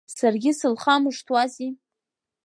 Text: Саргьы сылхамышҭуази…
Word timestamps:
Саргьы 0.15 0.51
сылхамышҭуази… 0.59 1.69